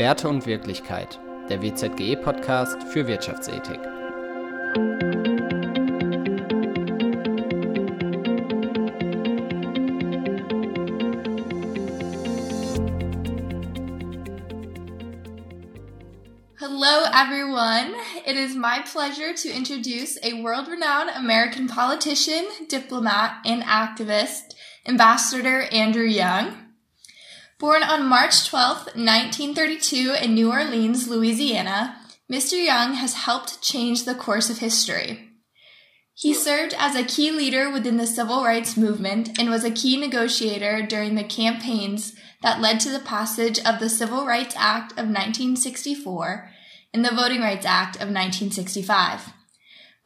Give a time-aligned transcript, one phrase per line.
[0.00, 3.78] Werte und Wirklichkeit, der WZGE-Podcast für Wirtschaftsethik.
[16.58, 17.94] Hello, everyone.
[18.24, 24.54] It is my pleasure to introduce a world renowned American politician, diplomat, and activist,
[24.86, 26.59] Ambassador Andrew Young.
[27.60, 31.94] Born on March 12, 1932, in New Orleans, Louisiana,
[32.32, 32.52] Mr.
[32.52, 35.28] Young has helped change the course of history.
[36.14, 39.98] He served as a key leader within the civil rights movement and was a key
[39.98, 45.04] negotiator during the campaigns that led to the passage of the Civil Rights Act of
[45.04, 46.50] 1964
[46.94, 49.34] and the Voting Rights Act of 1965.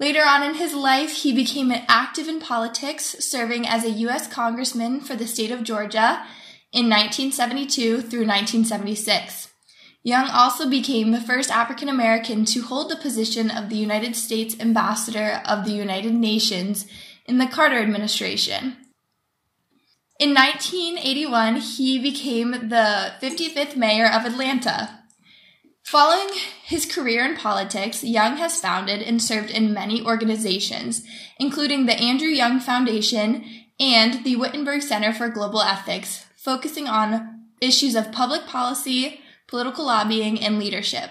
[0.00, 4.26] Later on in his life, he became active in politics, serving as a U.S.
[4.26, 6.26] Congressman for the state of Georgia
[6.74, 9.48] in 1972 through 1976.
[10.02, 14.56] Young also became the first African American to hold the position of the United States
[14.58, 16.86] Ambassador of the United Nations
[17.26, 18.76] in the Carter administration.
[20.18, 25.00] In 1981, he became the 55th mayor of Atlanta.
[25.84, 26.28] Following
[26.64, 31.02] his career in politics, Young has founded and served in many organizations,
[31.38, 33.44] including the Andrew Young Foundation
[33.78, 40.38] and the Wittenberg Center for Global Ethics, focusing on issues of public policy, political lobbying,
[40.38, 41.10] and leadership.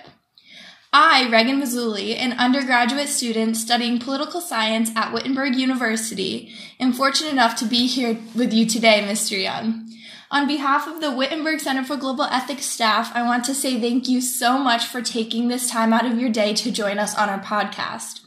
[0.96, 7.56] I, Regan Mazzulli, an undergraduate student studying political science at Wittenberg University, am fortunate enough
[7.58, 9.42] to be here with you today, Mr.
[9.42, 9.90] Young.
[10.30, 14.08] On behalf of the Wittenberg Center for Global Ethics staff, I want to say thank
[14.08, 17.28] you so much for taking this time out of your day to join us on
[17.28, 18.22] our podcast.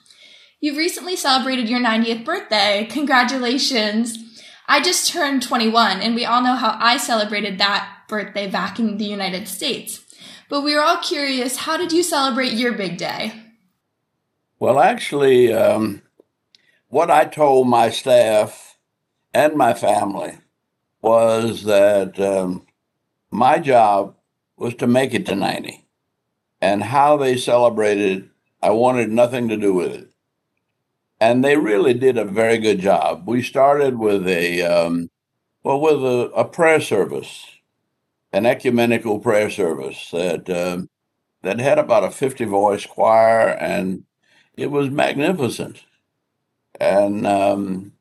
[0.60, 2.88] You've recently celebrated your 90th birthday.
[2.90, 4.25] Congratulations.
[4.68, 8.98] I just turned 21, and we all know how I celebrated that birthday back in
[8.98, 10.04] the United States.
[10.48, 13.32] But we were all curious how did you celebrate your big day?
[14.58, 16.02] Well, actually, um,
[16.88, 18.78] what I told my staff
[19.34, 20.38] and my family
[21.02, 22.66] was that um,
[23.30, 24.16] my job
[24.56, 25.84] was to make it to 90.
[26.60, 28.30] And how they celebrated,
[28.62, 30.08] I wanted nothing to do with it.
[31.20, 33.26] And they really did a very good job.
[33.26, 35.10] We started with a, um,
[35.62, 37.46] well, with a, a, prayer service,
[38.32, 40.90] an ecumenical prayer service that, um,
[41.42, 44.04] that had about a 50 voice choir, and
[44.56, 45.84] it was magnificent.
[46.78, 47.92] And um,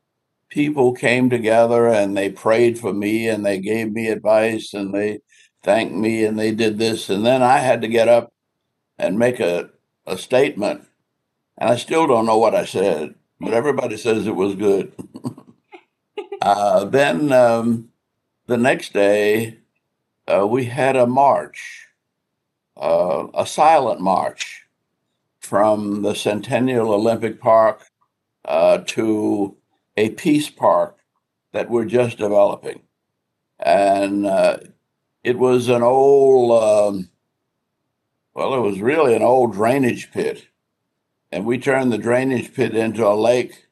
[0.48, 5.20] people came together and they prayed for me and they gave me advice and they
[5.62, 7.10] thanked me and they did this.
[7.10, 8.32] And then I had to get up
[8.98, 9.70] and make a,
[10.06, 10.85] a statement.
[11.58, 14.92] And I still don't know what I said, but everybody says it was good.
[16.42, 17.90] uh, then um,
[18.46, 19.58] the next day,
[20.26, 21.88] uh, we had a march,
[22.76, 24.66] uh, a silent march
[25.40, 27.86] from the Centennial Olympic Park
[28.44, 29.56] uh, to
[29.96, 30.98] a peace park
[31.52, 32.82] that we're just developing.
[33.58, 34.58] And uh,
[35.24, 37.10] it was an old, um,
[38.34, 40.48] well, it was really an old drainage pit.
[41.36, 43.66] And we turned the drainage pit into a lake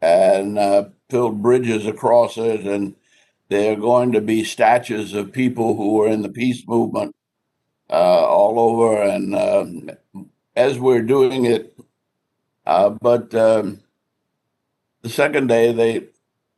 [0.00, 2.62] and uh, built bridges across it.
[2.62, 2.94] And
[3.50, 7.14] there are going to be statues of people who were in the peace movement
[7.90, 7.92] uh,
[8.26, 9.02] all over.
[9.02, 9.90] And um,
[10.56, 11.78] as we're doing it,
[12.64, 13.80] uh, but um,
[15.02, 16.06] the second day they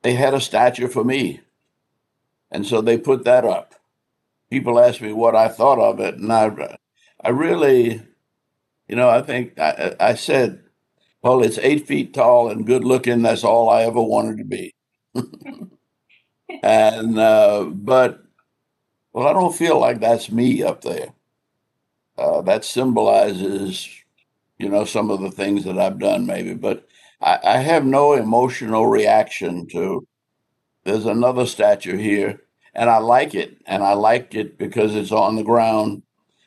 [0.03, 1.41] they had a statue for me
[2.51, 3.75] and so they put that up
[4.51, 6.77] people asked me what i thought of it and i
[7.23, 8.03] i really
[8.89, 10.63] you know i think i, I said
[11.23, 14.75] well it's eight feet tall and good looking that's all i ever wanted to be
[16.63, 18.23] and uh, but
[19.13, 21.15] well i don't feel like that's me up there
[22.19, 23.89] uh, that symbolizes
[24.59, 26.87] you know some of the things that i've done maybe but
[27.21, 30.07] I, I have no emotional reaction to.
[30.85, 32.43] There's another statue here,
[32.75, 36.03] and I like it, and I like it because it's on the ground,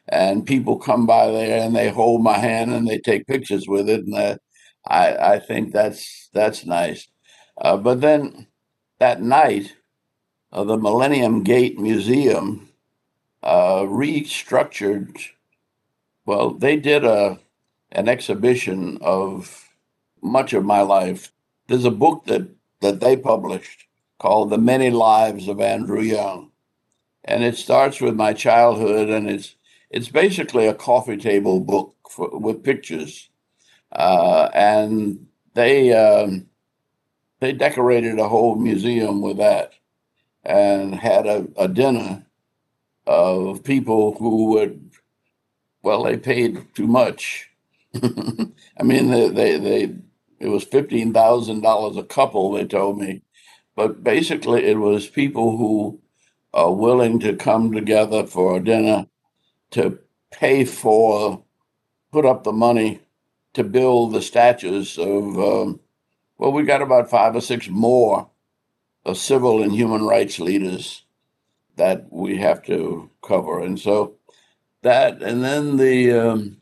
[0.09, 3.89] and people come by there and they hold my hand and they take pictures with
[3.89, 4.38] it, and I,
[4.88, 7.07] I, I think that's that's nice.
[7.59, 8.48] Uh, but then
[9.00, 9.75] that night,
[10.51, 12.69] uh, the Millennium Gate Museum
[13.44, 15.30] uh, restructured.
[16.25, 17.39] Well, they did a
[17.92, 19.69] an exhibition of
[20.21, 21.31] much of my life.
[21.68, 22.50] There's a book that,
[22.81, 23.86] that they published
[24.19, 26.51] called The Many Lives of Andrew Young.
[27.24, 29.56] And it starts with my childhood, and it's
[29.89, 33.29] it's basically a coffee table book for, with pictures.
[33.91, 36.47] Uh, and they um,
[37.39, 39.73] they decorated a whole museum with that,
[40.43, 42.25] and had a, a dinner
[43.05, 44.91] of people who would
[45.81, 47.49] well, they paid too much.
[48.03, 49.95] I mean, they, they, they
[50.39, 52.51] it was fifteen thousand dollars a couple.
[52.51, 53.21] They told me,
[53.75, 56.01] but basically, it was people who
[56.53, 59.07] are willing to come together for a dinner
[59.71, 59.99] to
[60.31, 61.43] pay for,
[62.11, 63.01] put up the money
[63.53, 65.37] to build the statues of.
[65.37, 65.79] Um,
[66.37, 68.29] well, we got about five or six more
[69.03, 71.03] of civil and human rights leaders
[71.77, 74.15] that we have to cover, and so
[74.83, 76.57] that, and then the um,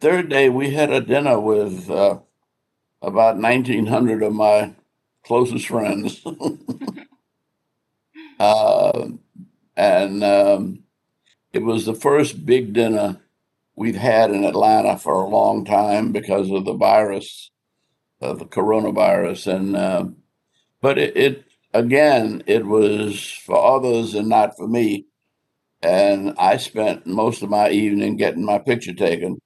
[0.00, 2.18] third day we had a dinner with uh,
[3.00, 4.74] about 1,900 of my
[5.24, 6.24] closest friends.
[8.40, 9.08] uh,
[9.76, 10.81] and um,
[11.52, 13.20] it was the first big dinner
[13.76, 17.50] we've had in Atlanta for a long time because of the virus,
[18.20, 19.54] of the coronavirus.
[19.54, 20.06] And, uh,
[20.80, 21.44] but it, it,
[21.74, 25.06] again, it was for others and not for me.
[25.82, 29.40] And I spent most of my evening getting my picture taken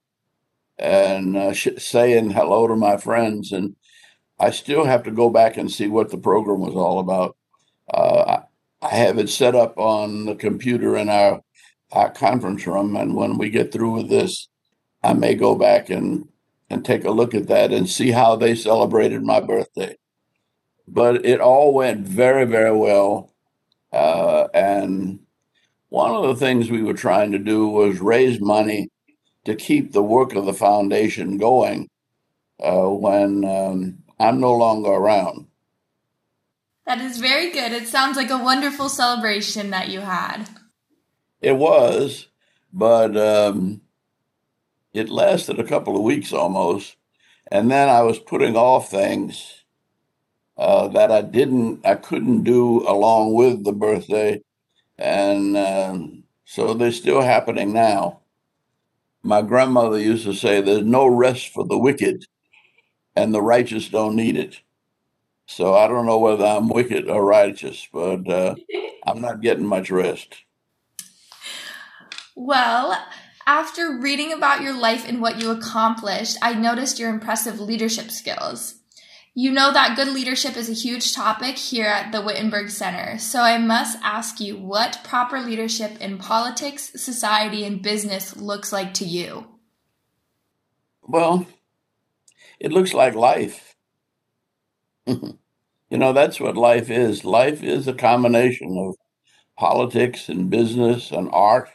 [0.78, 3.52] and uh, sh- saying hello to my friends.
[3.52, 3.74] And
[4.38, 7.36] I still have to go back and see what the program was all about.
[7.92, 8.40] Uh,
[8.82, 11.42] I have it set up on the computer in our,
[11.92, 12.96] our conference room.
[12.96, 14.48] And when we get through with this,
[15.02, 16.28] I may go back and,
[16.68, 19.96] and take a look at that and see how they celebrated my birthday.
[20.88, 23.32] But it all went very, very well.
[23.92, 25.20] Uh, and
[25.88, 28.88] one of the things we were trying to do was raise money
[29.44, 31.88] to keep the work of the foundation going
[32.60, 35.46] uh, when um, I'm no longer around.
[36.86, 37.72] That is very good.
[37.72, 40.48] It sounds like a wonderful celebration that you had.
[41.40, 42.28] It was,
[42.72, 43.82] but um,
[44.92, 46.96] it lasted a couple of weeks almost.
[47.50, 49.64] And then I was putting off things
[50.58, 54.42] uh, that I didn't, I couldn't do along with the birthday.
[54.98, 58.20] And um, so they're still happening now
[59.26, 62.26] my grandmother used to say, There's no rest for the wicked,
[63.16, 64.60] and the righteous don't need it.
[65.46, 68.54] So I don't know whether I'm wicked or righteous, but uh,
[69.06, 70.36] I'm not getting much rest.
[72.38, 73.02] Well,
[73.46, 78.74] after reading about your life and what you accomplished, I noticed your impressive leadership skills.
[79.34, 83.40] You know that good leadership is a huge topic here at the Wittenberg Center, so
[83.40, 89.06] I must ask you what proper leadership in politics, society, and business looks like to
[89.06, 89.46] you.
[91.02, 91.46] Well,
[92.60, 93.76] it looks like life.
[95.06, 95.38] you
[95.90, 97.24] know, that's what life is.
[97.24, 98.96] Life is a combination of
[99.58, 101.70] politics and business and art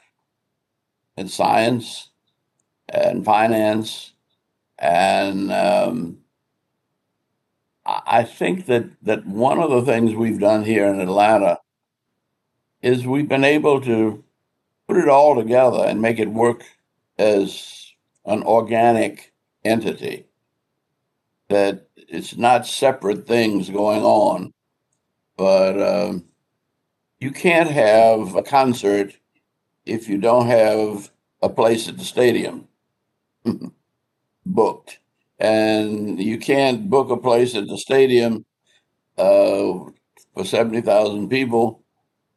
[1.17, 2.09] and science
[2.89, 4.13] and finance
[4.81, 6.17] and um,
[7.85, 11.59] I think that that one of the things we've done here in Atlanta
[12.81, 14.23] is we've been able to
[14.87, 16.63] put it all together and make it work
[17.17, 17.91] as
[18.25, 20.25] an organic entity.
[21.49, 24.53] That it's not separate things going on,
[25.37, 26.25] but um,
[27.19, 29.15] you can't have a concert
[29.86, 31.12] if you don't have
[31.42, 32.68] a place at the stadium
[34.45, 35.00] booked
[35.39, 38.45] and you can't book a place at the stadium
[39.18, 39.74] uh,
[40.33, 41.83] for 70,000 people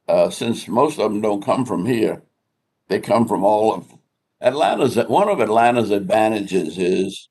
[0.09, 2.23] uh, since most of them don't come from here.
[2.89, 3.95] They come from all of
[4.41, 4.97] Atlanta's.
[4.97, 7.29] One of Atlanta's advantages is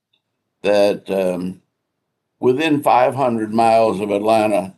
[0.61, 1.61] that um,
[2.39, 4.75] within 500 miles of Atlanta,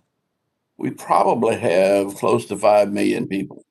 [0.77, 3.64] we probably have close to 5 million people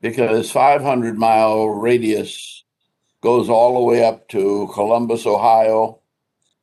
[0.00, 2.64] because 500 mile radius
[3.20, 6.00] goes all the way up to Columbus, Ohio,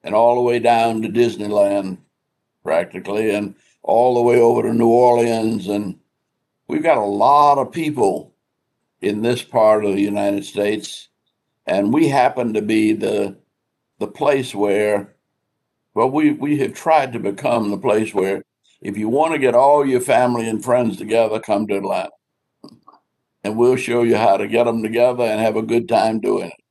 [0.04, 2.00] and all the way down to Disneyland,
[2.64, 5.68] practically, and all the way over to New Orleans.
[5.68, 6.00] And
[6.68, 8.34] we've got a lot of people
[9.02, 11.10] in this part of the United States,
[11.68, 13.38] and we happen to be the
[14.00, 15.16] the place where,
[15.94, 18.44] well, we we have tried to become the place where
[18.82, 22.10] if you want to get all your family and friends together, come to Atlanta
[23.48, 26.48] and we'll show you how to get them together and have a good time doing
[26.48, 26.64] it.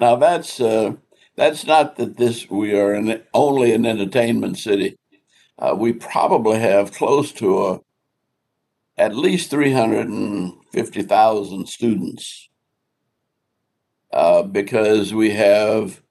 [0.00, 0.94] Now that's uh,
[1.36, 4.96] that's not that this we are an, only an entertainment city.
[5.56, 7.80] Uh, we probably have close to a,
[8.96, 12.48] at least three hundred and fifty thousand students
[14.12, 16.02] uh, because we have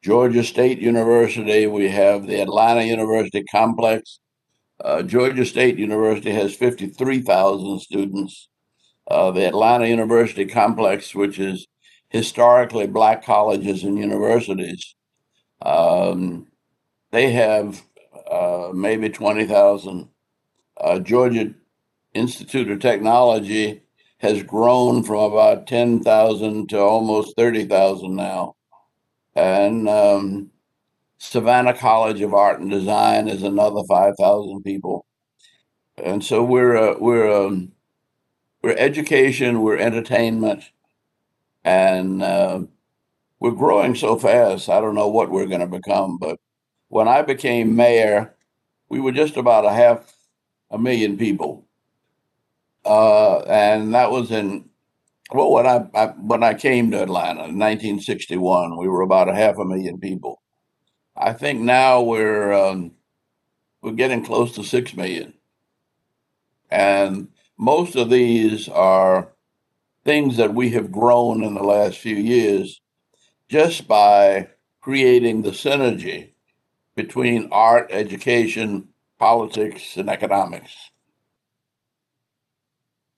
[0.00, 4.20] Georgia State University, we have the Atlanta University complex,
[4.84, 8.48] uh, Georgia State University has 53,000 students.
[9.08, 11.66] Uh, the Atlanta University complex, which is
[12.10, 14.94] historically black colleges and universities,
[15.62, 16.46] um,
[17.10, 17.82] they have
[18.30, 20.08] uh, maybe 20,000.
[20.80, 21.52] Uh, Georgia
[22.14, 23.82] Institute of Technology
[24.18, 28.54] has grown from about 10,000 to almost 30,000 now.
[29.34, 30.50] And um,
[31.20, 35.04] Savannah College of Art and Design is another 5,000 people.
[36.02, 37.72] And so we're, uh, we're, um,
[38.62, 40.64] we're education, we're entertainment,
[41.64, 42.62] and uh,
[43.38, 44.70] we're growing so fast.
[44.70, 46.40] I don't know what we're going to become, but
[46.88, 48.34] when I became mayor,
[48.88, 50.14] we were just about a half
[50.70, 51.66] a million people,
[52.84, 54.68] uh, and that was in
[55.32, 59.34] well when I, I, when I came to Atlanta in 1961, we were about a
[59.34, 60.39] half a million people.
[61.22, 62.92] I think now we're um,
[63.82, 65.34] we're getting close to six million,
[66.70, 69.28] and most of these are
[70.02, 72.80] things that we have grown in the last few years
[73.50, 74.48] just by
[74.80, 76.30] creating the synergy
[76.96, 80.90] between art, education, politics, and economics.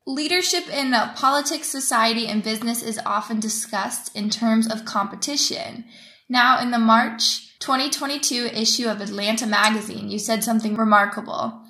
[0.05, 5.85] Leadership in politics, society, and business is often discussed in terms of competition.
[6.29, 11.63] Now, in the March 2022 issue of Atlanta Magazine, you said something remarkable.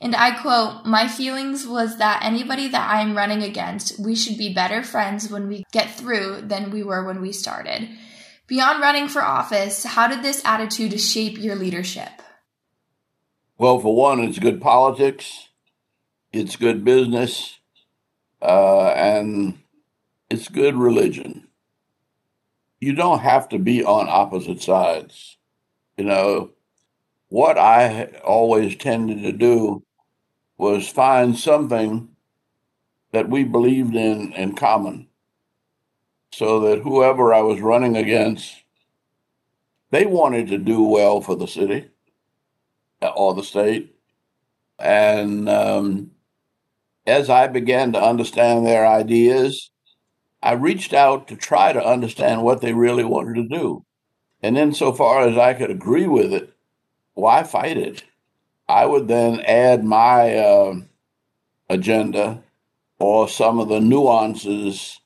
[0.00, 4.36] And I quote, My feelings was that anybody that I am running against, we should
[4.36, 7.88] be better friends when we get through than we were when we started.
[8.48, 12.10] Beyond running for office, how did this attitude shape your leadership?
[13.56, 15.48] Well, for one, it's good politics,
[16.32, 17.60] it's good business,
[18.42, 19.60] uh, and
[20.28, 21.45] it's good religion.
[22.80, 25.38] You don't have to be on opposite sides.
[25.96, 26.50] You know,
[27.28, 29.82] what I always tended to do
[30.58, 32.08] was find something
[33.12, 35.08] that we believed in in common
[36.32, 38.62] so that whoever I was running against,
[39.90, 41.88] they wanted to do well for the city
[43.00, 43.96] uh, or the state.
[44.78, 46.10] And um,
[47.06, 49.70] as I began to understand their ideas,
[50.46, 53.84] I reached out to try to understand what they really wanted to do.
[54.40, 56.52] And insofar as I could agree with it,
[57.14, 58.04] why fight it?
[58.68, 60.74] I would then add my uh,
[61.68, 62.44] agenda
[63.00, 65.00] or some of the nuances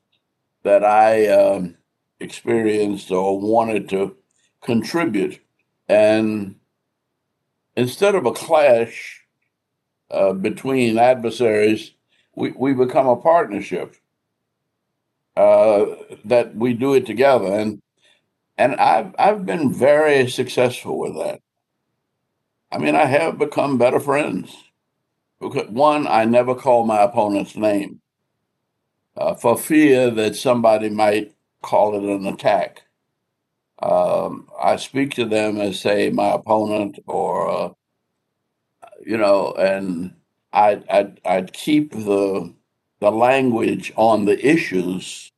[0.63, 1.79] that I um,
[2.21, 4.17] experienced or wanted to
[4.61, 5.41] contribute.
[5.89, 6.57] And
[7.77, 9.23] instead of a clash
[10.11, 11.93] uh, between adversaries,
[12.35, 13.97] we, we become a partnership
[15.37, 15.87] uh,
[16.25, 17.47] that we do it together.
[17.47, 17.83] And
[18.59, 21.41] and I've I've been very successful with that.
[22.73, 24.55] I mean, I have become better friends.
[25.41, 28.03] Because one, I never call my opponent's name
[29.17, 32.83] uh, for fear that somebody might call it an attack.
[33.83, 37.69] Um, I speak to them as, say, my opponent, or uh,
[39.05, 40.15] you know, and
[40.53, 42.53] I'd, I'd, I'd keep the
[43.01, 45.33] the language on the issues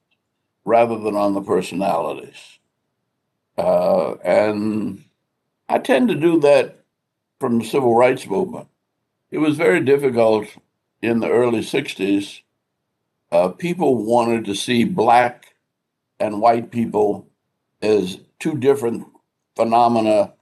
[0.65, 2.59] rather than on the personalities.
[3.57, 5.05] Uh, and
[5.69, 6.85] I tend to do that
[7.41, 8.69] from the civil rights movement.
[9.31, 10.47] It was very difficult
[11.01, 12.43] in the early 60s.
[13.31, 15.55] Uh, people wanted to see black
[16.21, 17.29] and white people
[17.81, 19.07] as two different
[19.57, 20.35] phenomena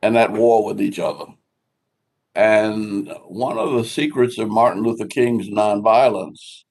[0.00, 1.26] and at war with each other.
[2.34, 6.64] And one of the secrets of Martin Luther King's nonviolence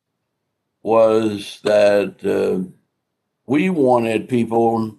[0.82, 2.68] was that uh,
[3.46, 4.98] we wanted people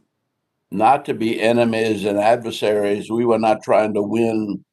[0.70, 3.10] not to be enemies and adversaries.
[3.10, 4.64] We were not trying to win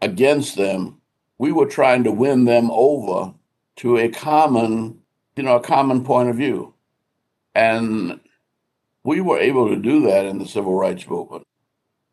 [0.00, 1.00] against them.
[1.36, 3.34] We were trying to win them over
[3.76, 5.00] to a common,
[5.36, 6.74] you know, a common point of view.
[7.54, 8.20] And
[9.04, 11.44] we were able to do that in the civil rights movement.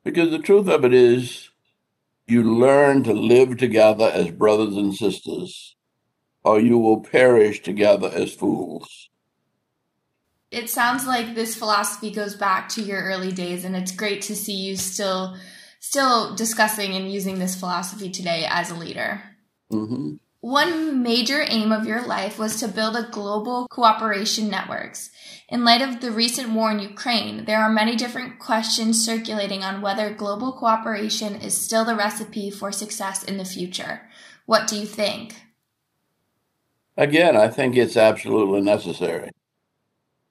[0.03, 1.49] Because the truth of it is,
[2.27, 5.75] you learn to live together as brothers and sisters,
[6.43, 9.09] or you will perish together as fools
[10.55, 14.35] it sounds like this philosophy goes back to your early days and it's great to
[14.35, 15.35] see you still
[15.79, 19.21] still discussing and using this philosophy today as a leader
[19.71, 20.15] mm-hmm.
[20.45, 25.09] One major aim of your life was to build a global cooperation networks
[25.49, 29.81] in light of the recent war in ukraine there are many different questions circulating on
[29.81, 34.01] whether global cooperation is still the recipe for success in the future
[34.45, 35.33] what do you think
[36.95, 39.31] again i think it's absolutely necessary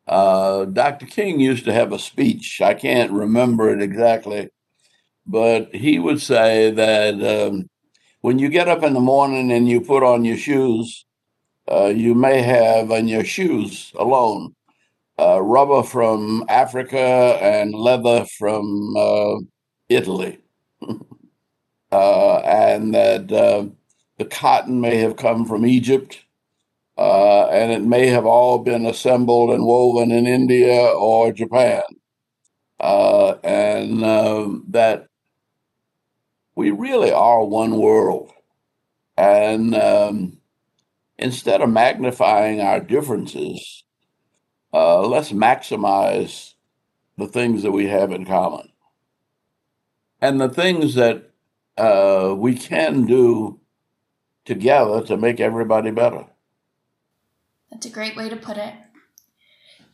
[0.07, 1.07] uh, Dr.
[1.07, 2.61] King used to have a speech.
[2.61, 4.51] I can't remember it exactly,
[5.27, 7.71] but he would say that um,
[8.25, 11.05] when you get up in the morning and you put on your shoes,
[11.71, 14.55] uh, you may have on your shoes alone
[15.19, 19.37] uh, rubber from Africa and leather from uh,
[19.91, 20.39] Italy.
[21.93, 23.65] Uh, and that uh,
[24.19, 26.25] the cotton may have come from Egypt
[26.99, 31.83] uh, and it may have all been assembled and woven in India or Japan.
[32.81, 34.03] And
[34.73, 35.07] that
[36.57, 38.31] we really are one world.
[39.17, 40.39] And um,
[41.19, 43.85] instead of magnifying our differences,
[44.73, 46.55] uh, let's maximize
[47.17, 48.71] the things that we have in common.
[50.21, 51.31] And the things that
[51.77, 53.61] uh, we can do
[54.45, 56.27] together to make everybody better.
[57.71, 58.75] That's a great way to put it.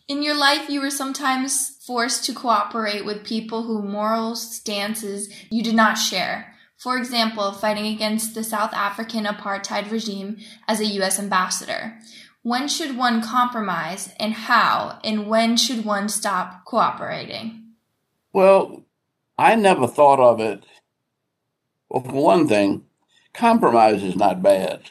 [0.09, 5.63] In your life, you were sometimes forced to cooperate with people whose moral stances you
[5.63, 6.50] did not share.
[6.81, 11.19] For example, fighting against the South African apartheid regime as a U.S.
[11.19, 11.99] ambassador.
[12.43, 17.75] When should one compromise and how, and when should one stop cooperating?
[18.33, 18.87] Well,
[19.37, 20.65] I never thought of it.
[21.91, 22.87] Well, for one thing,
[23.35, 24.89] compromise is not bad.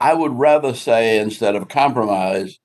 [0.00, 2.58] I would rather say, instead of compromise,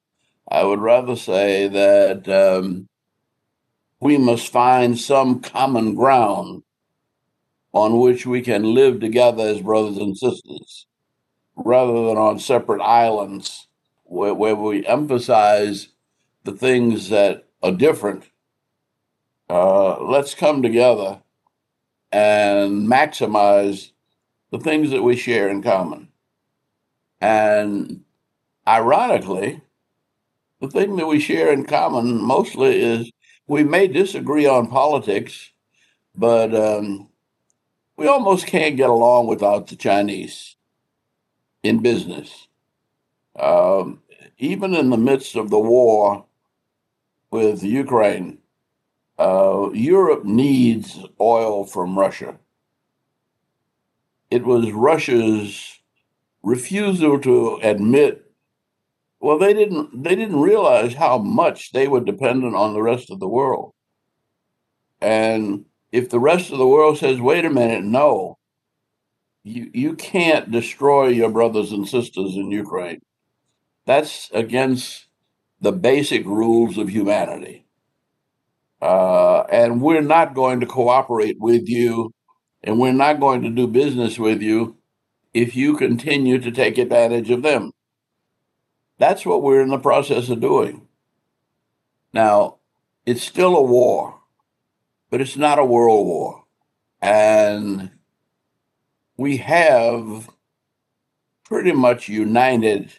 [0.49, 2.89] I would rather say that um,
[3.99, 6.63] we must find some common ground
[7.73, 10.85] on which we can live together as brothers and sisters
[11.55, 13.67] rather than on separate islands
[14.03, 15.89] where, where we emphasize
[16.43, 18.23] the things that are different.
[19.49, 21.19] Uh, let's come together
[22.11, 23.91] and maximize
[24.51, 26.09] the things that we share in common.
[27.19, 28.03] And
[28.67, 29.61] ironically,
[30.61, 33.11] the thing that we share in common mostly is
[33.47, 35.51] we may disagree on politics,
[36.15, 37.09] but um,
[37.97, 40.55] we almost can't get along without the Chinese
[41.61, 42.47] in business.
[43.37, 44.01] Um,
[44.37, 46.25] even in the midst of the war
[47.31, 48.39] with Ukraine,
[49.17, 52.37] uh, Europe needs oil from Russia.
[54.29, 55.79] It was Russia's
[56.43, 58.29] refusal to admit
[59.21, 63.21] well they didn't they didn't realize how much they were dependent on the rest of
[63.21, 63.71] the world
[64.99, 68.37] and if the rest of the world says wait a minute no
[69.43, 73.01] you you can't destroy your brothers and sisters in Ukraine.
[73.85, 75.07] That's against
[75.59, 77.65] the basic rules of humanity.
[78.81, 82.13] Uh, and we're not going to cooperate with you,
[82.63, 84.77] and we're not going to do business with you
[85.33, 87.71] if you continue to take advantage of them.
[88.97, 90.87] That's what we're in the process of doing.
[92.13, 92.57] Now,
[93.05, 94.19] it's still a war,
[95.13, 96.43] but it's not a world war.
[96.99, 97.91] And
[99.15, 100.27] we have
[101.43, 102.93] pretty much united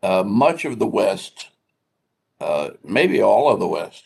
[0.00, 1.48] uh, much of the West,
[2.40, 4.04] uh, maybe all of the West.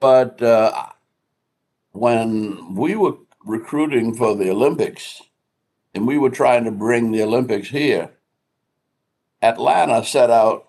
[0.00, 0.86] But uh,
[1.92, 5.20] when we were recruiting for the Olympics
[5.94, 8.12] and we were trying to bring the Olympics here,
[9.42, 10.68] Atlanta set out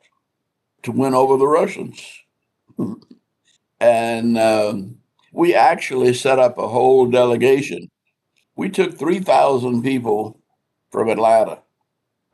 [0.83, 2.25] to win over the Russians.
[3.79, 4.97] and um,
[5.31, 7.89] we actually set up a whole delegation
[8.57, 10.41] we took 3,000 people
[10.91, 11.61] from Atlanta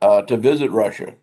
[0.00, 1.14] uh, to visit Russia.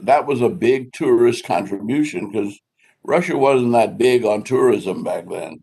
[0.00, 2.60] That was a big tourist contribution because
[3.04, 5.62] Russia wasn't that big on tourism back then.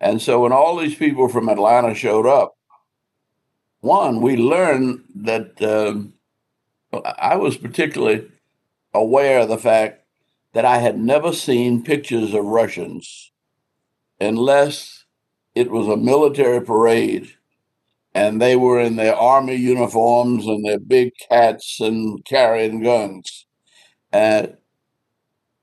[0.00, 2.56] And so when all these people from Atlanta showed up,
[3.80, 6.14] one, we learned that um,
[7.18, 8.28] I was particularly
[8.94, 10.04] aware of the fact
[10.52, 13.29] that I had never seen pictures of Russians
[14.20, 15.04] unless
[15.54, 17.32] it was a military parade
[18.14, 23.46] and they were in their army uniforms and their big hats and carrying guns.
[24.12, 24.56] And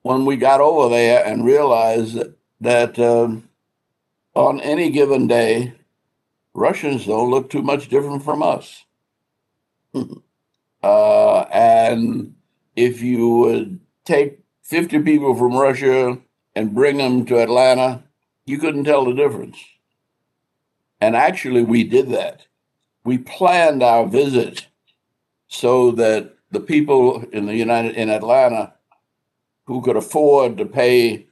[0.01, 3.49] when we got over there and realized that, that um,
[4.33, 5.73] on any given day,
[6.53, 8.85] Russians don't look too much different from us.
[10.83, 12.33] uh, and
[12.75, 16.17] if you would take 50 people from Russia
[16.55, 18.03] and bring them to Atlanta,
[18.47, 19.63] you couldn't tell the difference.
[20.99, 22.47] And actually, we did that.
[23.03, 24.67] We planned our visit
[25.47, 28.73] so that the people in the United in Atlanta
[29.65, 31.27] who could afford to pay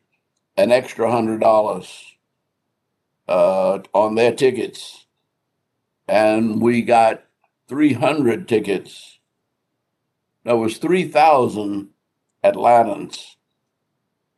[0.57, 2.15] an extra hundred dollars
[3.27, 5.05] uh, on their tickets,
[6.07, 7.23] and we got
[7.67, 9.19] three hundred tickets.
[10.43, 11.89] There was three thousand
[12.43, 13.35] Atlantans,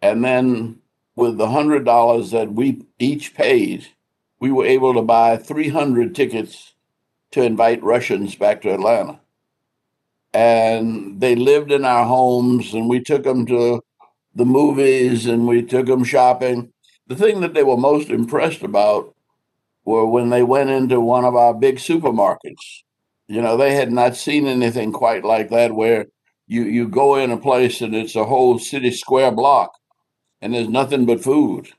[0.02, 0.80] and then
[1.18, 3.88] with the hundred dollars that we each paid,
[4.40, 6.74] we were able to buy 300 tickets
[7.32, 9.20] to invite Russians back to Atlanta.
[10.32, 13.84] And they lived in our homes, and we took them to
[14.36, 16.72] the movies and we took them shopping.
[17.08, 19.16] The thing that they were most impressed about
[19.84, 22.84] were when they went into one of our big supermarkets.
[23.28, 26.06] You know, they had not seen anything quite like that where
[26.46, 29.74] you you go in a place and it's a whole city square block,
[30.42, 31.70] and there's nothing but food.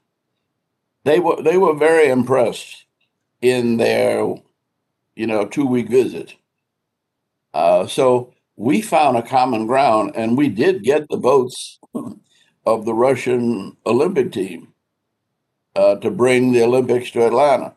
[1.05, 2.85] They were they were very impressed
[3.41, 4.35] in their
[5.17, 6.35] you know two week visit.
[7.55, 11.79] Uh, so we found a common ground, and we did get the votes
[12.67, 14.69] of the Russian Olympic team
[15.77, 17.75] uh, to bring the Olympics to Atlanta.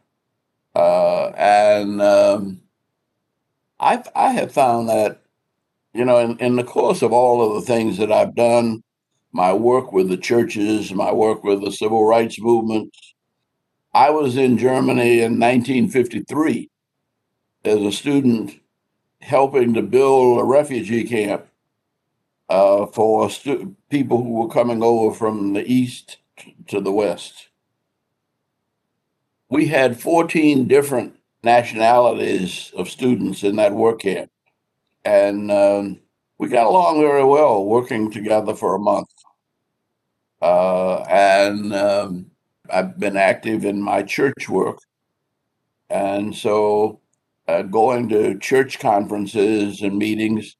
[0.76, 2.62] Uh, and um,
[3.80, 5.22] I I have found that
[5.94, 8.84] you know in, in the course of all of the things that I've done,
[9.32, 12.96] my work with the churches, my work with the civil rights movement.
[13.94, 16.70] I was in Germany in 1953
[17.66, 18.60] as a student
[19.22, 21.46] helping to build a refugee camp
[22.50, 26.18] uh, for stu- people who were coming over from the east
[26.68, 27.50] to the west.
[29.50, 34.30] We had 14 different nationalities of students in that work camp.
[35.04, 36.00] And um,
[36.38, 39.10] we got along very well working together for a month.
[40.42, 42.32] Uh, and um,
[42.70, 44.80] I've been active in my church work.
[45.90, 47.02] And so
[47.48, 50.56] uh, going to church conferences and meetings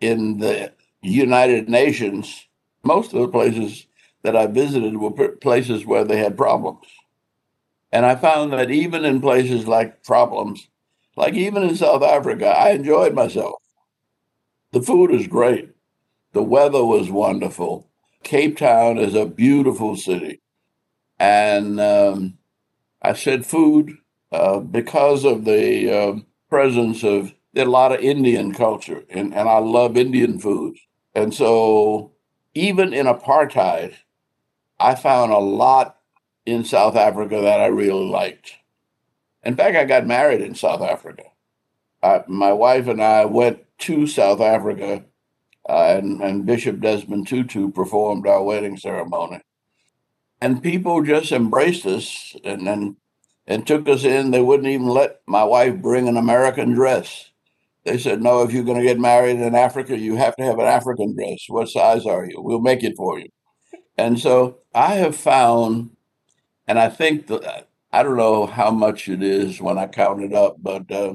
[0.00, 2.46] in the United Nations,
[2.84, 3.86] most of the places
[4.22, 6.86] that I visited were places where they had problems.
[7.90, 10.68] And I found that even in places like problems,
[11.16, 13.54] like even in South Africa, I enjoyed myself.
[14.72, 15.70] The food is great.
[16.32, 17.90] The weather was wonderful.
[18.22, 20.40] Cape Town is a beautiful city.
[21.18, 22.38] And um,
[23.00, 23.96] I said food
[24.32, 29.58] uh, because of the uh, presence of a lot of Indian culture, and, and I
[29.58, 30.76] love Indian food.
[31.14, 32.12] And so,
[32.54, 33.94] even in apartheid,
[34.80, 35.98] I found a lot
[36.46, 38.54] in South Africa that I really liked.
[39.44, 41.24] In fact, I got married in South Africa.
[42.02, 45.04] I, my wife and I went to South Africa,
[45.68, 49.40] uh, and, and Bishop Desmond Tutu performed our wedding ceremony.
[50.40, 52.96] And people just embraced us and, and,
[53.46, 54.30] and took us in.
[54.30, 57.30] They wouldn't even let my wife bring an American dress.
[57.84, 60.58] They said, No, if you're going to get married in Africa, you have to have
[60.58, 61.44] an African dress.
[61.48, 62.40] What size are you?
[62.40, 63.28] We'll make it for you.
[63.96, 65.90] And so I have found
[66.66, 70.32] and I think that I don't know how much it is when I count it
[70.32, 71.14] up, but uh,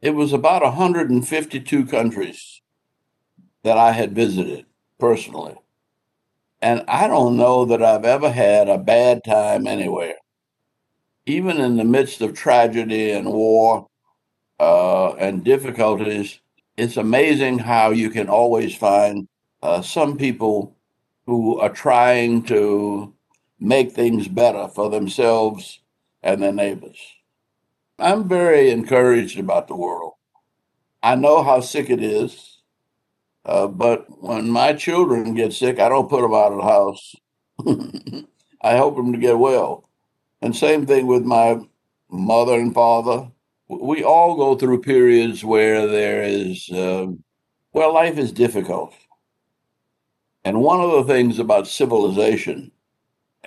[0.00, 2.59] it was about 152 countries
[3.62, 4.66] that I had visited
[4.98, 5.56] personally.
[6.62, 10.14] And I don't know that I've ever had a bad time anywhere.
[11.26, 13.86] Even in the midst of tragedy and war
[14.58, 16.40] uh, and difficulties,
[16.76, 19.28] it's amazing how you can always find
[19.62, 20.76] uh, some people
[21.26, 23.14] who are trying to
[23.58, 25.80] make things better for themselves
[26.22, 26.98] and their neighbors.
[27.98, 30.14] I'm very encouraged about the world.
[31.02, 32.59] I know how sick it is,
[33.44, 37.14] uh, but when my children get sick, I don't put them out of the house.
[38.62, 39.88] I help them to get well.
[40.42, 41.60] And same thing with my
[42.10, 43.30] mother and father.
[43.68, 47.06] We all go through periods where there is, uh,
[47.72, 48.94] well, life is difficult.
[50.44, 52.72] And one of the things about civilization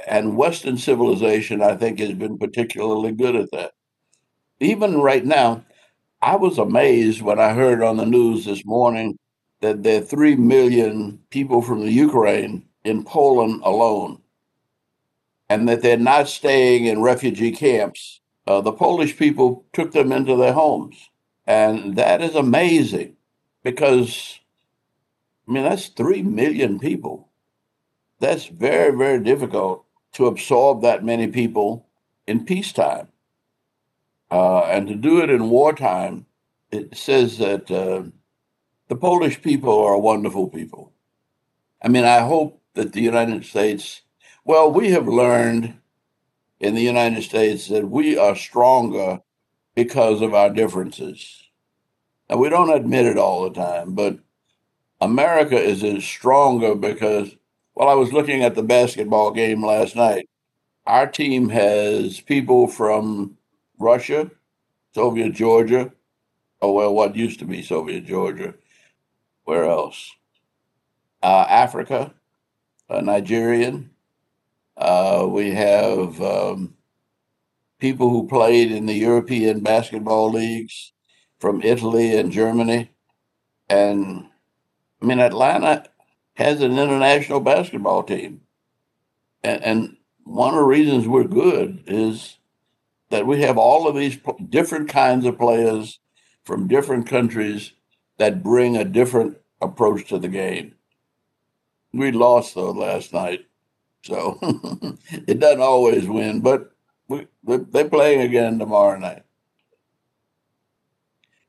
[0.08, 3.74] and Western civilization, I think, has been particularly good at that.
[4.60, 5.66] Even right now,
[6.22, 9.18] I was amazed when I heard on the news this morning
[9.64, 14.22] that there are 3 million people from the Ukraine in Poland alone,
[15.48, 18.20] and that they're not staying in refugee camps.
[18.46, 21.10] Uh, the Polish people took them into their homes.
[21.48, 23.16] And that is amazing
[23.64, 24.40] because,
[25.48, 27.30] I mean, that's 3 million people.
[28.20, 31.88] That's very, very difficult to absorb that many people
[32.28, 33.08] in peacetime.
[34.30, 36.26] Uh, and to do it in wartime,
[36.70, 38.04] it says that uh,
[38.94, 40.94] the Polish people are wonderful people.
[41.82, 44.04] I mean, I hope that the United States,
[44.46, 45.80] well, we have learned
[46.60, 49.20] in the United States that we are stronger
[49.74, 51.50] because of our differences.
[52.30, 54.20] And we don't admit it all the time, but
[55.02, 57.36] America is stronger because
[57.74, 60.30] well, I was looking at the basketball game last night.
[60.86, 63.40] Our team has people from
[63.80, 64.30] Russia,
[64.94, 65.92] Soviet Georgia,
[66.62, 68.54] oh, well, what used to be Soviet Georgia.
[69.44, 70.12] Where else?
[71.22, 72.14] Uh, Africa,
[72.90, 73.92] a Nigerian.
[74.76, 76.76] Uh, we have um,
[77.80, 80.94] people who played in the European basketball leagues
[81.40, 82.92] from Italy and Germany.
[83.70, 84.28] And
[85.02, 85.86] I mean, Atlanta
[86.36, 88.42] has an international basketball team.
[89.44, 92.38] And, and one of the reasons we're good is
[93.10, 94.18] that we have all of these
[94.50, 96.00] different kinds of players
[96.44, 97.74] from different countries
[98.18, 100.76] that bring a different approach to the game.
[101.94, 103.46] We lost though last night,
[104.02, 104.40] so
[105.28, 106.72] it doesn't always win, but
[107.08, 109.24] we, they're playing again tomorrow night.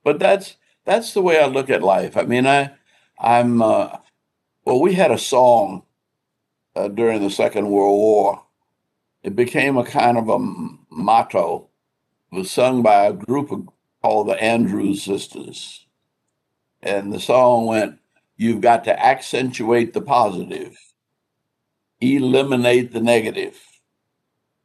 [0.02, 2.16] But that's that's the way I look at life.
[2.16, 2.72] I mean, I
[3.18, 3.98] I'm uh,
[4.64, 4.80] well.
[4.80, 5.84] We had a song
[6.76, 8.44] uh, during the Second World War.
[9.22, 10.38] It became a kind of a
[10.90, 11.68] motto.
[12.30, 13.68] It was sung by a group of,
[14.02, 15.83] called the Andrews Sisters,
[16.84, 17.98] and the song went,
[18.36, 20.78] "You've got to accentuate the positive,
[22.00, 23.58] eliminate the negative,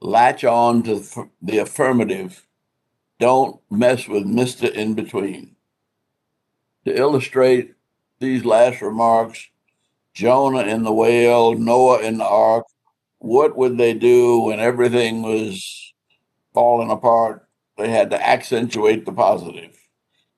[0.02, 1.02] latch on to
[1.42, 2.46] the affirmative."
[3.20, 4.72] Don't mess with Mr.
[4.72, 5.56] In Between.
[6.86, 7.74] To illustrate
[8.20, 9.48] these last remarks,
[10.14, 12.66] Jonah in the whale, Noah in the ark,
[13.20, 15.94] what would they do when everything was
[16.54, 17.48] falling apart?
[17.78, 19.78] They had to accentuate the positive,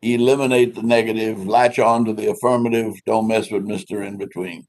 [0.02, 4.06] eliminate the negative, latch on to the affirmative, don't mess with Mr.
[4.06, 4.68] In Between.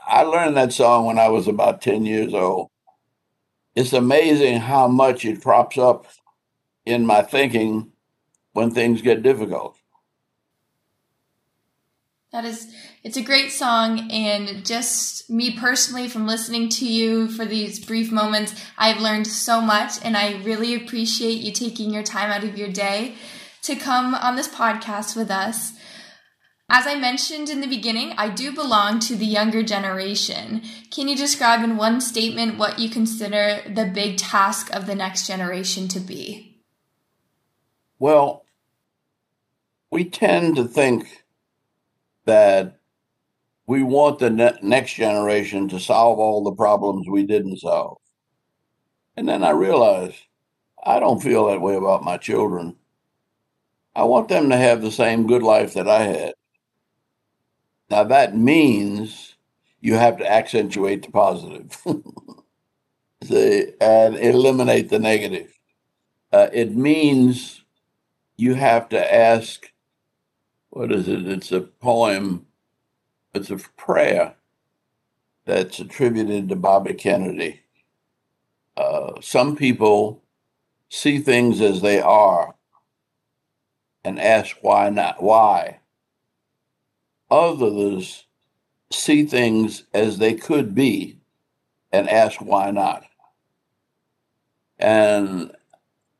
[0.00, 2.70] I learned that song when I was about 10 years old
[3.76, 6.06] it's amazing how much it props up
[6.86, 7.92] in my thinking
[8.54, 9.76] when things get difficult.
[12.32, 12.72] That is,
[13.04, 18.10] it's a great song, and just me personally, from listening to you for these brief
[18.10, 22.58] moments, I've learned so much, and I really appreciate you taking your time out of
[22.58, 23.14] your day
[23.66, 25.72] to come on this podcast with us.
[26.68, 30.62] As I mentioned in the beginning, I do belong to the younger generation.
[30.90, 35.26] Can you describe in one statement what you consider the big task of the next
[35.26, 36.62] generation to be?
[37.98, 38.44] Well,
[39.90, 41.24] we tend to think
[42.24, 42.78] that
[43.66, 47.98] we want the ne- next generation to solve all the problems we didn't solve.
[49.16, 50.18] And then I realized
[50.84, 52.76] I don't feel that way about my children.
[53.96, 56.34] I want them to have the same good life that I had.
[57.88, 59.36] Now that means
[59.80, 61.82] you have to accentuate the positive
[63.24, 65.50] See, and eliminate the negative.
[66.30, 67.64] Uh, it means
[68.36, 69.72] you have to ask
[70.68, 71.26] what is it?
[71.26, 72.44] It's a poem,
[73.32, 74.34] it's a prayer
[75.46, 77.60] that's attributed to Bobby Kennedy.
[78.76, 80.22] Uh, some people
[80.90, 82.55] see things as they are
[84.06, 85.80] and ask why not why
[87.28, 88.24] others
[88.88, 91.18] see things as they could be
[91.90, 93.04] and ask why not.
[94.78, 95.50] And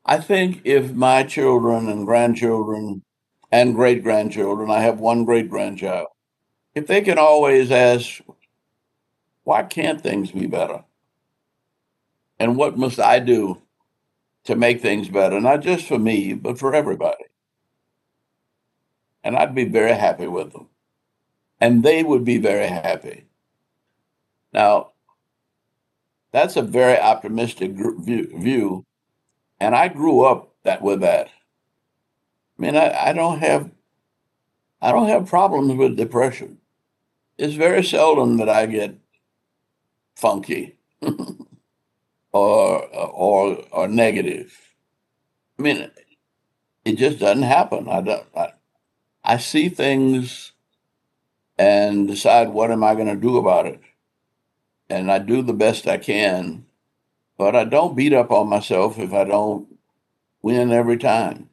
[0.05, 3.03] I think if my children and grandchildren
[3.53, 6.07] and great grandchildren, I have one great grandchild,
[6.75, 8.19] if they can always ask,
[9.45, 10.83] why can't things be better?
[12.37, 13.61] And what must I do
[14.43, 17.23] to make things better, not just for me, but for everybody?
[19.23, 20.67] And I'd be very happy with them
[21.59, 23.25] and they would be very happy.
[24.53, 24.91] Now,
[26.31, 28.85] that's a very optimistic view,
[29.59, 31.27] and I grew up that with that.
[31.27, 33.71] I mean, I, I don't have
[34.81, 36.59] I don't have problems with depression.
[37.37, 38.95] It's very seldom that I get
[40.15, 40.77] funky
[42.31, 44.55] or or or negative.
[45.57, 45.91] I mean,
[46.85, 47.89] it just doesn't happen.
[47.89, 48.25] I don't.
[48.35, 48.53] I,
[49.27, 50.53] I see things
[51.57, 53.81] and decide what am I going to do about it.
[54.89, 56.65] And I do the best I can,
[57.37, 59.77] but I don't beat up on myself if I don't
[60.41, 61.49] win every time.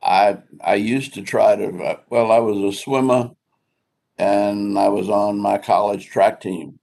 [0.00, 3.32] I I used to try to well I was a swimmer
[4.16, 6.78] and I was on my college track team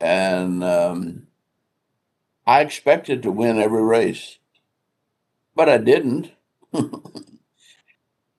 [0.00, 1.26] and um,
[2.46, 4.38] I expected to win every race,
[5.56, 6.30] but I didn't.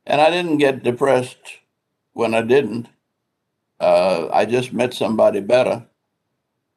[0.10, 1.60] and I didn't get depressed
[2.13, 2.88] when I didn't.
[3.80, 5.86] Uh, I just met somebody better,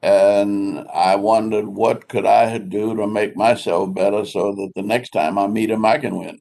[0.02, 5.10] and I wondered what could I do to make myself better so that the next
[5.10, 6.40] time I meet him, I can win.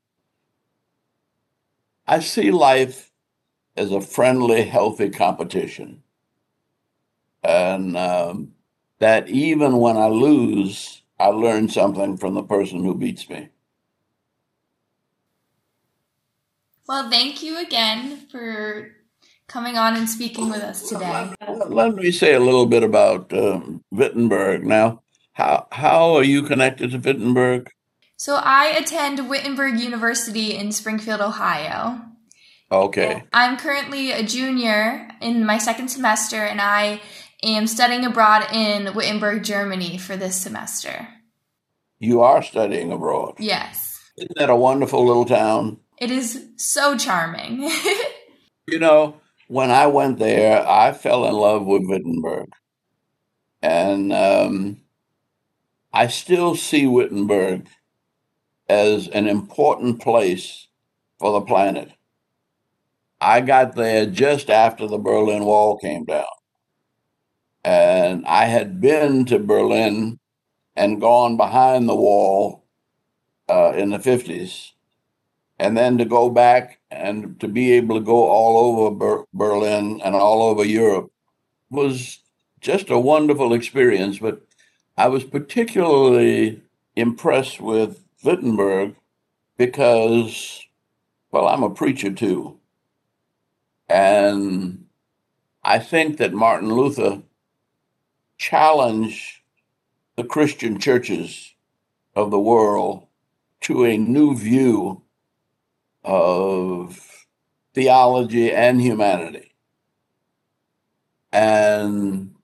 [2.08, 3.12] I see life
[3.78, 6.04] as a friendly, healthy competition,
[7.44, 8.54] and um,
[9.00, 13.50] that even when I lose, I learn something from the person who beats me.
[16.88, 18.92] Well, thank you again for
[19.48, 21.34] coming on and speaking with us today.
[21.68, 25.02] Let me say a little bit about um, Wittenberg now.
[25.34, 27.70] How how are you connected to Wittenberg?
[28.18, 32.02] So I attend Wittenberg University in Springfield, Ohio.
[32.72, 33.24] Okay.
[33.34, 37.02] I'm currently a junior in my second semester, and I
[37.44, 41.08] am studying abroad in Wittenberg, Germany for this semester.
[42.00, 43.36] You are studying abroad?
[43.40, 44.00] Yes.
[44.18, 45.80] Isn't that a wonderful little town?
[46.02, 47.70] It is so charming.
[48.68, 52.50] you know, when I went there, I fell in love with Wittenberg.
[53.62, 54.82] And um,
[55.94, 57.68] I still see Wittenberg
[58.68, 60.70] as an important place
[61.20, 61.92] for the planet.
[63.20, 66.26] I got there just after the Berlin Wall came down.
[67.64, 70.18] And I had been to Berlin
[70.76, 72.66] and gone behind the wall
[73.48, 74.72] uh, in the 50s.
[75.62, 80.02] And then to go back and to be able to go all over Ber- Berlin
[80.04, 81.12] and all over Europe
[81.70, 82.18] was
[82.60, 84.18] just a wonderful experience.
[84.18, 84.42] But
[84.98, 86.64] I was particularly
[86.96, 88.96] impressed with Wittenberg
[89.56, 90.66] because,
[91.30, 92.58] well, I'm a preacher too.
[93.88, 94.86] And
[95.64, 97.22] I think that Martin Luther
[98.40, 99.42] challenged
[100.16, 101.54] the Christian churches
[102.16, 103.06] of the world
[103.62, 105.04] to a new view
[106.04, 107.00] of
[107.74, 109.54] theology and humanity.
[111.32, 112.36] And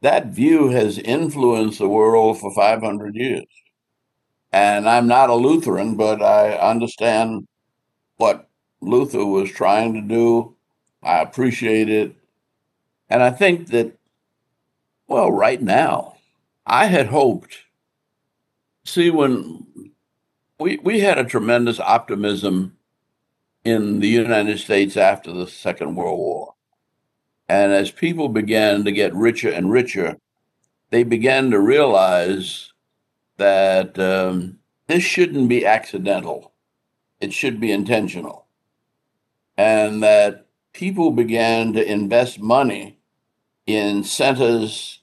[0.00, 3.46] that view has influenced the world for 500 years.
[4.52, 7.46] And I'm not a Lutheran, but I understand
[8.16, 8.48] what
[8.80, 10.54] Luther was trying to do.
[11.02, 12.14] I appreciate it.
[13.10, 13.98] And I think that,
[15.06, 16.16] well, right now,
[16.66, 17.58] I had hoped.
[18.84, 19.66] See, when
[20.58, 22.77] we, we had a tremendous optimism
[23.68, 26.54] in the United States after the Second World War.
[27.48, 30.16] And as people began to get richer and richer,
[30.90, 32.72] they began to realize
[33.36, 36.52] that um, this shouldn't be accidental,
[37.20, 38.46] it should be intentional.
[39.56, 42.98] And that people began to invest money
[43.66, 45.00] in centers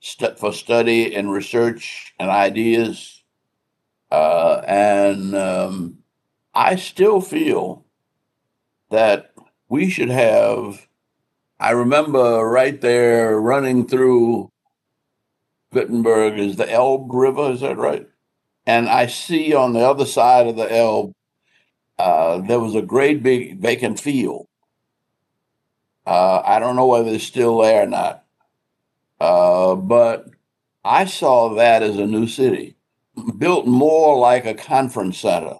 [0.00, 3.22] st- for study and research and ideas.
[4.10, 5.98] Uh, and um,
[6.54, 7.84] I still feel
[8.90, 9.32] that
[9.68, 10.86] we should have.
[11.60, 14.50] I remember right there running through
[15.72, 18.08] Wittenberg is the Elbe River, is that right?
[18.66, 21.12] And I see on the other side of the Elbe,
[21.98, 24.46] uh, there was a great big vacant field.
[26.06, 28.24] Uh, I don't know whether it's still there or not,
[29.20, 30.30] uh, but
[30.84, 32.76] I saw that as a new city,
[33.36, 35.56] built more like a conference center,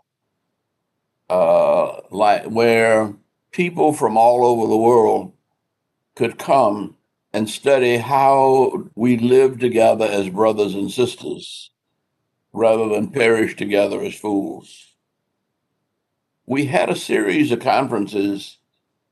[1.31, 3.15] uh, like where
[3.53, 5.33] people from all over the world
[6.15, 6.97] could come
[7.33, 11.71] and study how we live together as brothers and sisters
[12.53, 14.87] rather than perish together as fools.
[16.47, 18.59] We had a series of conferences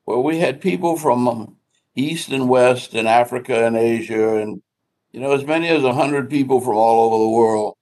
[0.04, 1.56] where we had people from
[1.94, 4.62] East and West and Africa and Asia and
[5.12, 7.76] you know as many as 100 people from all over the world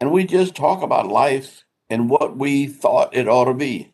[0.00, 3.92] and we just talk about life and what we thought it ought to be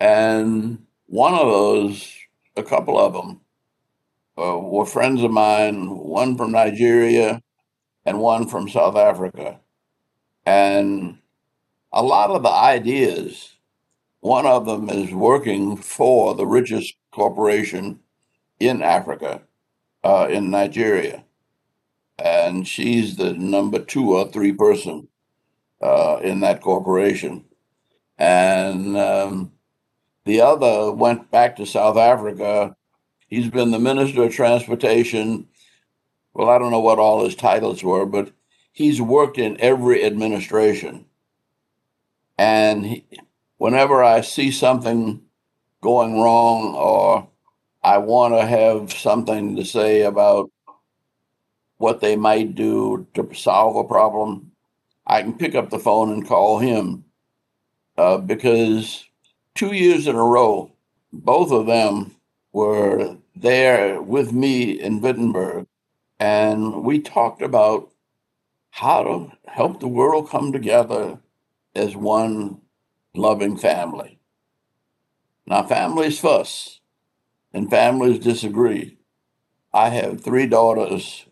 [0.00, 2.12] and one of those
[2.56, 3.40] a couple of them
[4.36, 7.42] uh, were friends of mine, one from Nigeria
[8.04, 9.60] and one from South Africa.
[10.44, 11.18] And
[11.92, 13.56] a lot of the ideas,
[14.20, 18.00] one of them is working for the richest corporation
[18.58, 19.42] in Africa,
[20.02, 21.24] uh, in Nigeria.
[22.18, 25.08] And she's the number two or three person
[25.84, 27.44] uh, in that corporation.
[28.18, 29.52] And um,
[30.24, 32.74] the other went back to South Africa
[33.34, 35.48] He's been the Minister of Transportation.
[36.34, 38.30] Well, I don't know what all his titles were, but
[38.70, 41.06] he's worked in every administration.
[42.38, 43.04] And he,
[43.56, 45.20] whenever I see something
[45.80, 47.28] going wrong or
[47.82, 50.48] I want to have something to say about
[51.78, 54.52] what they might do to solve a problem,
[55.06, 57.04] I can pick up the phone and call him.
[57.96, 59.04] Uh, because
[59.54, 60.72] two years in a row,
[61.12, 62.16] both of them
[62.52, 65.66] were there with me in Wittenberg,
[66.18, 67.90] and we talked about
[68.70, 71.18] how to help the world come together
[71.74, 72.60] as one
[73.14, 74.18] loving family.
[75.46, 76.80] Now, families fuss
[77.52, 78.98] and families disagree.
[79.72, 81.26] I have three daughters,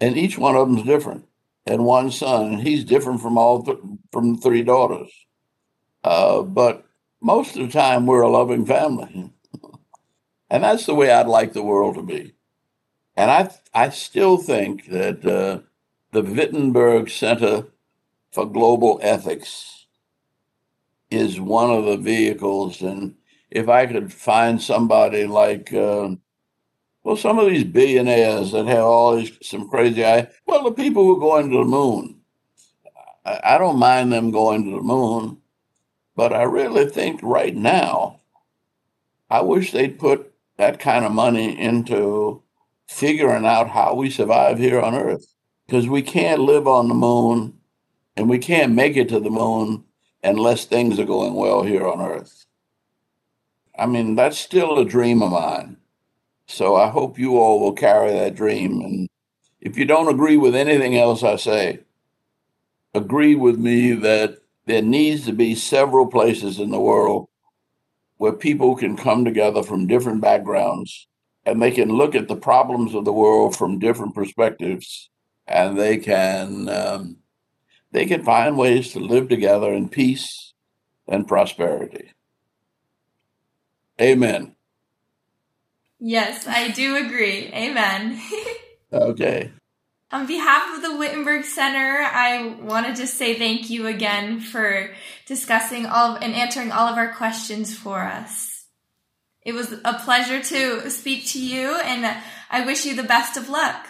[0.00, 1.26] and each one of them's different,
[1.70, 3.78] and one son, he's different from all th-
[4.10, 5.08] from three daughters.
[6.02, 6.84] Uh, but
[7.22, 9.32] most of the time, we're a loving family.
[10.52, 12.34] And that's the way I'd like the world to be.
[13.16, 15.60] And I, I still think that uh,
[16.10, 17.66] the Wittenberg Center
[18.32, 19.86] for Global Ethics
[21.08, 22.82] is one of the vehicles.
[22.82, 23.14] And
[23.48, 26.16] if I could find somebody like, uh,
[27.02, 31.04] well, some of these billionaires that have all these some crazy ideas, well, the people
[31.04, 32.20] who are going to the moon,
[33.24, 35.38] I, I don't mind them going to the moon,
[36.16, 38.20] But I really think right now,
[39.30, 42.42] I wish they'd put that kind of money into
[42.88, 45.34] figuring out how we survive here on Earth.
[45.66, 47.58] Because we can't live on the moon
[48.16, 49.84] and we can't make it to the moon
[50.22, 52.44] unless things are going well here on Earth.
[53.78, 55.78] I mean, that's still a dream of mine.
[56.50, 58.80] So I hope you all will carry that dream.
[58.80, 59.08] And
[59.60, 61.80] if you don't agree with anything else I say,
[62.92, 67.28] agree with me that there needs to be several places in the world
[68.16, 71.06] where people can come together from different backgrounds
[71.46, 75.08] and they can look at the problems of the world from different perspectives.
[75.46, 77.18] And they can um,
[77.92, 80.52] they can find ways to live together in peace
[81.06, 82.12] and prosperity.
[84.00, 84.56] Amen
[86.00, 87.48] Yes, I do agree.
[87.52, 88.20] Amen.
[88.92, 89.52] okay.
[90.12, 94.90] On behalf of the Wittenberg Center, I want to just say thank you again for
[95.26, 98.64] discussing all of, and answering all of our questions for us.
[99.42, 102.20] It was a pleasure to speak to you, and
[102.50, 103.86] I wish you the best of luck.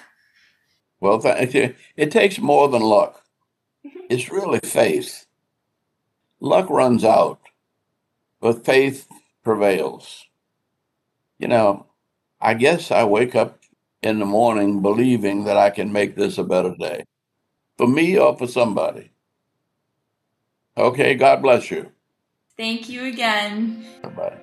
[1.01, 1.75] Well, thank you.
[1.97, 3.25] It takes more than luck.
[3.87, 4.01] Mm-hmm.
[4.11, 5.25] It's really faith.
[6.39, 7.41] Luck runs out,
[8.41, 9.09] but faith
[9.43, 10.27] prevails.
[11.39, 11.87] You know,
[12.41, 13.59] I guess I wake up
[14.03, 17.05] in the morning believing that I can make this a better day
[17.77, 19.11] for me or for somebody.
[20.77, 21.93] Okay, God bless you.
[22.57, 23.85] Thank you again.
[24.17, 24.39] Bye.